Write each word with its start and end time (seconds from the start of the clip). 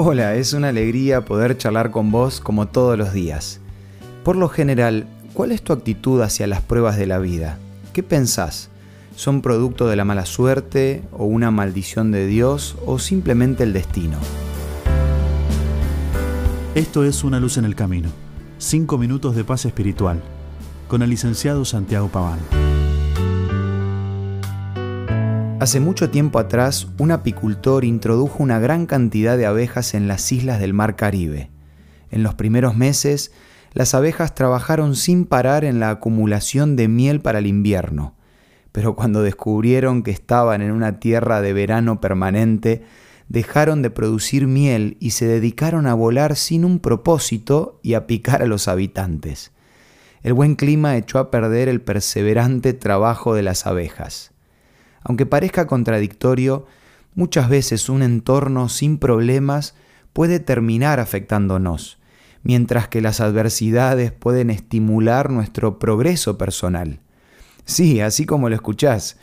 Hola, 0.00 0.36
es 0.36 0.52
una 0.52 0.68
alegría 0.68 1.24
poder 1.24 1.58
charlar 1.58 1.90
con 1.90 2.12
vos 2.12 2.38
como 2.38 2.68
todos 2.68 2.96
los 2.96 3.12
días. 3.12 3.58
Por 4.22 4.36
lo 4.36 4.48
general, 4.48 5.08
¿cuál 5.34 5.50
es 5.50 5.60
tu 5.60 5.72
actitud 5.72 6.22
hacia 6.22 6.46
las 6.46 6.60
pruebas 6.60 6.96
de 6.96 7.08
la 7.08 7.18
vida? 7.18 7.58
¿Qué 7.92 8.04
pensás? 8.04 8.70
¿Son 9.16 9.42
producto 9.42 9.88
de 9.88 9.96
la 9.96 10.04
mala 10.04 10.24
suerte 10.24 11.02
o 11.10 11.24
una 11.24 11.50
maldición 11.50 12.12
de 12.12 12.28
Dios 12.28 12.76
o 12.86 13.00
simplemente 13.00 13.64
el 13.64 13.72
destino? 13.72 14.18
Esto 16.76 17.02
es 17.02 17.24
Una 17.24 17.40
luz 17.40 17.56
en 17.56 17.64
el 17.64 17.74
camino. 17.74 18.08
Cinco 18.58 18.98
minutos 18.98 19.34
de 19.34 19.42
paz 19.42 19.64
espiritual. 19.64 20.22
Con 20.86 21.02
el 21.02 21.10
licenciado 21.10 21.64
Santiago 21.64 22.06
Paván. 22.06 22.38
Hace 25.60 25.80
mucho 25.80 26.08
tiempo 26.08 26.38
atrás, 26.38 26.86
un 27.00 27.10
apicultor 27.10 27.84
introdujo 27.84 28.44
una 28.44 28.60
gran 28.60 28.86
cantidad 28.86 29.36
de 29.36 29.44
abejas 29.44 29.94
en 29.94 30.06
las 30.06 30.30
islas 30.30 30.60
del 30.60 30.72
Mar 30.72 30.94
Caribe. 30.94 31.50
En 32.12 32.22
los 32.22 32.34
primeros 32.34 32.76
meses, 32.76 33.32
las 33.72 33.92
abejas 33.92 34.36
trabajaron 34.36 34.94
sin 34.94 35.24
parar 35.24 35.64
en 35.64 35.80
la 35.80 35.90
acumulación 35.90 36.76
de 36.76 36.86
miel 36.86 37.20
para 37.20 37.40
el 37.40 37.48
invierno, 37.48 38.14
pero 38.70 38.94
cuando 38.94 39.20
descubrieron 39.20 40.04
que 40.04 40.12
estaban 40.12 40.62
en 40.62 40.70
una 40.70 41.00
tierra 41.00 41.40
de 41.40 41.52
verano 41.52 42.00
permanente, 42.00 42.84
dejaron 43.28 43.82
de 43.82 43.90
producir 43.90 44.46
miel 44.46 44.96
y 45.00 45.10
se 45.10 45.26
dedicaron 45.26 45.88
a 45.88 45.94
volar 45.94 46.36
sin 46.36 46.64
un 46.64 46.78
propósito 46.78 47.80
y 47.82 47.94
a 47.94 48.06
picar 48.06 48.42
a 48.42 48.46
los 48.46 48.68
habitantes. 48.68 49.50
El 50.22 50.34
buen 50.34 50.54
clima 50.54 50.96
echó 50.96 51.18
a 51.18 51.32
perder 51.32 51.68
el 51.68 51.80
perseverante 51.80 52.74
trabajo 52.74 53.34
de 53.34 53.42
las 53.42 53.66
abejas. 53.66 54.37
Aunque 55.08 55.24
parezca 55.24 55.66
contradictorio, 55.66 56.66
muchas 57.14 57.48
veces 57.48 57.88
un 57.88 58.02
entorno 58.02 58.68
sin 58.68 58.98
problemas 58.98 59.74
puede 60.12 60.38
terminar 60.38 61.00
afectándonos, 61.00 61.98
mientras 62.42 62.88
que 62.88 63.00
las 63.00 63.20
adversidades 63.20 64.12
pueden 64.12 64.50
estimular 64.50 65.30
nuestro 65.30 65.78
progreso 65.78 66.36
personal. 66.36 67.00
Sí, 67.64 68.02
así 68.02 68.26
como 68.26 68.50
lo 68.50 68.54
escuchás, 68.54 69.16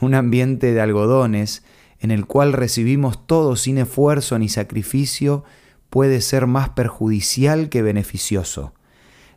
un 0.00 0.14
ambiente 0.14 0.74
de 0.74 0.80
algodones 0.80 1.62
en 2.00 2.10
el 2.10 2.26
cual 2.26 2.52
recibimos 2.52 3.24
todo 3.24 3.54
sin 3.54 3.78
esfuerzo 3.78 4.40
ni 4.40 4.48
sacrificio 4.48 5.44
puede 5.88 6.20
ser 6.20 6.48
más 6.48 6.70
perjudicial 6.70 7.68
que 7.68 7.82
beneficioso. 7.82 8.74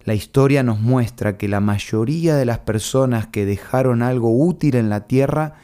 La 0.04 0.16
historia 0.16 0.64
nos 0.64 0.80
muestra 0.80 1.38
que 1.38 1.48
la 1.48 1.60
mayoría 1.60 2.36
de 2.36 2.46
las 2.46 2.58
personas 2.58 3.28
que 3.28 3.46
dejaron 3.46 4.02
algo 4.02 4.36
útil 4.36 4.76
en 4.76 4.90
la 4.90 5.06
tierra 5.06 5.58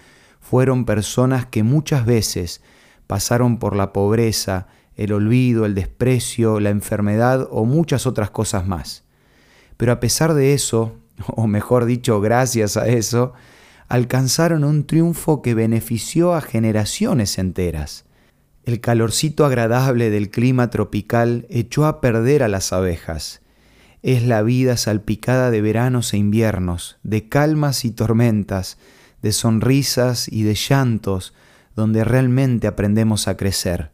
fueron 0.50 0.86
personas 0.86 1.46
que 1.46 1.62
muchas 1.62 2.06
veces 2.06 2.62
pasaron 3.06 3.60
por 3.60 3.76
la 3.76 3.92
pobreza, 3.92 4.68
el 4.96 5.12
olvido, 5.12 5.66
el 5.66 5.76
desprecio, 5.76 6.62
la 6.62 6.70
enfermedad 6.70 7.50
o 7.52 7.66
muchas 7.66 8.08
otras 8.08 8.30
cosas 8.30 8.66
más. 8.66 9.04
Pero 9.76 9.92
a 9.92 10.00
pesar 10.00 10.34
de 10.34 10.54
eso, 10.54 10.96
o 11.28 11.48
mejor 11.48 11.84
dicho, 11.84 12.22
gracias 12.22 12.78
a 12.78 12.88
eso, 12.88 13.34
alcanzaron 13.90 14.64
un 14.64 14.88
triunfo 14.88 15.42
que 15.42 15.54
benefició 15.54 16.34
a 16.34 16.40
generaciones 16.40 17.38
enteras. 17.40 18.06
El 18.64 18.80
calorcito 18.80 19.46
agradable 19.46 20.10
del 20.10 20.30
clima 20.30 20.70
tropical 20.70 21.46
echó 21.50 21.86
a 21.86 22.00
perder 22.00 22.42
a 22.42 22.48
las 22.48 22.72
abejas. 22.72 23.42
Es 24.02 24.24
la 24.24 24.44
vida 24.44 24.78
salpicada 24.78 25.52
de 25.52 25.62
veranos 25.62 26.14
e 26.14 26.18
inviernos, 26.18 27.00
de 27.04 27.28
calmas 27.28 27.84
y 27.84 27.92
tormentas, 27.92 28.78
de 29.22 29.32
sonrisas 29.32 30.28
y 30.32 30.44
de 30.44 30.56
llantos, 30.56 31.34
donde 31.76 32.04
realmente 32.04 32.68
aprendemos 32.68 33.28
a 33.28 33.38
crecer. 33.38 33.92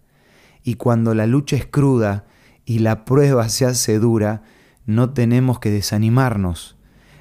Y 0.64 0.76
cuando 0.76 1.14
la 1.14 1.28
lucha 1.28 1.56
es 1.56 1.66
cruda 1.66 2.26
y 2.66 2.80
la 2.80 3.06
prueba 3.06 3.50
se 3.50 3.66
hace 3.66 4.00
dura, 4.00 4.44
no 4.86 5.12
tenemos 5.12 5.60
que 5.60 5.70
desanimarnos. 5.70 6.76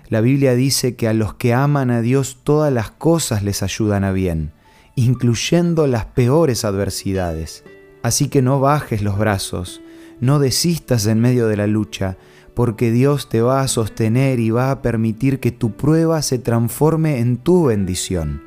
La 0.09 0.21
Biblia 0.21 0.55
dice 0.55 0.95
que 0.95 1.09
a 1.09 1.15
los 1.15 1.35
que 1.35 1.55
aman 1.55 1.91
a 1.91 2.01
Dios 2.01 2.41
todas 2.45 2.73
las 2.73 2.91
cosas 2.91 3.43
les 3.43 3.63
ayudan 3.63 4.05
a 4.05 4.13
bien, 4.13 4.53
incluyendo 4.95 5.87
las 5.87 6.05
peores 6.05 6.65
adversidades. 6.65 7.65
Así 8.03 8.29
que 8.29 8.43
no 8.43 8.61
bajes 8.61 9.03
los 9.03 9.19
brazos, 9.19 9.81
no 10.21 10.39
desistas 10.39 11.07
en 11.07 11.21
medio 11.21 11.49
de 11.49 11.57
la 11.57 11.67
lucha, 11.67 12.17
porque 12.55 12.91
Dios 12.91 13.29
te 13.29 13.41
va 13.41 13.61
a 13.61 13.69
sostener 13.69 14.41
y 14.41 14.51
va 14.51 14.71
a 14.71 14.83
permitir 14.83 15.41
que 15.41 15.53
tu 15.53 15.73
prueba 15.73 16.21
se 16.23 16.39
transforme 16.39 17.19
en 17.19 17.39
tu 17.39 17.65
bendición. 17.65 18.43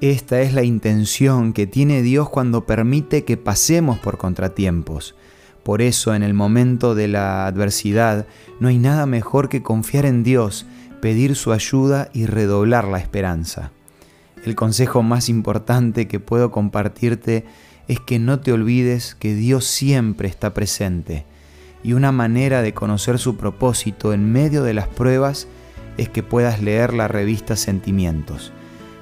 Esta 0.00 0.40
es 0.40 0.54
la 0.54 0.62
intención 0.62 1.52
que 1.52 1.66
tiene 1.66 2.02
Dios 2.02 2.30
cuando 2.30 2.64
permite 2.64 3.24
que 3.24 3.36
pasemos 3.36 3.98
por 3.98 4.16
contratiempos. 4.16 5.14
Por 5.62 5.82
eso 5.82 6.14
en 6.14 6.22
el 6.22 6.34
momento 6.34 6.94
de 6.94 7.08
la 7.08 7.46
adversidad 7.46 8.26
no 8.60 8.68
hay 8.68 8.78
nada 8.78 9.06
mejor 9.06 9.48
que 9.48 9.62
confiar 9.62 10.06
en 10.06 10.22
Dios, 10.22 10.66
pedir 11.02 11.36
su 11.36 11.52
ayuda 11.52 12.08
y 12.14 12.26
redoblar 12.26 12.86
la 12.86 12.98
esperanza. 12.98 13.72
El 14.44 14.54
consejo 14.54 15.02
más 15.02 15.28
importante 15.28 16.08
que 16.08 16.20
puedo 16.20 16.50
compartirte 16.50 17.44
es 17.88 18.00
que 18.00 18.18
no 18.18 18.40
te 18.40 18.52
olvides 18.52 19.14
que 19.14 19.34
Dios 19.34 19.66
siempre 19.66 20.28
está 20.28 20.54
presente 20.54 21.26
y 21.82 21.92
una 21.92 22.12
manera 22.12 22.62
de 22.62 22.74
conocer 22.74 23.18
su 23.18 23.36
propósito 23.36 24.12
en 24.12 24.32
medio 24.32 24.62
de 24.62 24.74
las 24.74 24.88
pruebas 24.88 25.48
es 25.96 26.08
que 26.08 26.22
puedas 26.22 26.62
leer 26.62 26.94
la 26.94 27.08
revista 27.08 27.56
Sentimientos. 27.56 28.52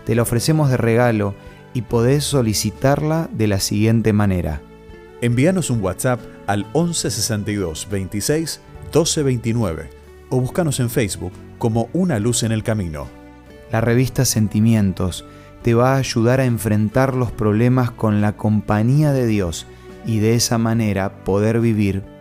Te 0.05 0.15
la 0.15 0.23
ofrecemos 0.23 0.71
de 0.71 0.77
regalo 0.77 1.35
y 1.75 1.83
podés 1.83 2.25
solicitarla 2.25 3.29
de 3.33 3.47
la 3.49 3.61
siguiente 3.61 4.13
manera. 4.13 4.63
Envíanos 5.21 5.71
un 5.71 5.83
WhatsApp 5.83 6.21
al 6.47 6.65
1162 6.75 7.89
26 7.91 8.61
1229 8.85 9.91
o 10.31 10.41
búscanos 10.41 10.81
en 10.81 10.91
Facebook 10.91 11.33
como 11.59 11.89
Una 11.93 12.19
Luz 12.19 12.43
en 12.43 12.53
el 12.53 12.63
Camino. 12.63 13.09
La 13.71 13.81
revista 13.81 14.25
Sentimientos 14.25 15.25
te 15.63 15.75
va 15.75 15.95
a 15.95 15.99
ayudar 15.99 16.41
a 16.41 16.45
enfrentar 16.45 17.15
los 17.15 17.33
problemas 17.33 17.91
con 17.91 18.21
la 18.21 18.37
compañía 18.37 19.13
de 19.13 19.27
Dios 19.27 19.67
y 20.07 20.21
de 20.21 20.35
esa 20.35 20.59
manera 20.59 21.25
poder 21.25 21.61
vivir 21.61 22.05